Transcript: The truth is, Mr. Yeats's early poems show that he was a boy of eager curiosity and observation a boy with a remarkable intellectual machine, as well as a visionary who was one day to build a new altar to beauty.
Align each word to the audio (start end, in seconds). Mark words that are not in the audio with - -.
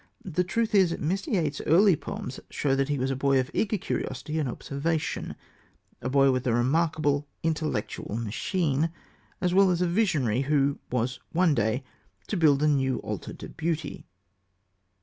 The 0.25 0.43
truth 0.43 0.73
is, 0.73 0.93
Mr. 0.93 1.31
Yeats's 1.31 1.61
early 1.67 1.95
poems 1.95 2.39
show 2.49 2.75
that 2.75 2.89
he 2.89 2.97
was 2.97 3.11
a 3.11 3.15
boy 3.15 3.39
of 3.39 3.51
eager 3.53 3.77
curiosity 3.77 4.39
and 4.39 4.49
observation 4.49 5.35
a 6.01 6.09
boy 6.09 6.31
with 6.31 6.47
a 6.47 6.53
remarkable 6.55 7.27
intellectual 7.43 8.15
machine, 8.17 8.89
as 9.41 9.53
well 9.53 9.69
as 9.69 9.79
a 9.79 9.85
visionary 9.87 10.41
who 10.41 10.79
was 10.91 11.19
one 11.33 11.53
day 11.53 11.83
to 12.29 12.35
build 12.35 12.63
a 12.63 12.67
new 12.67 12.97
altar 13.01 13.31
to 13.33 13.47
beauty. 13.49 14.07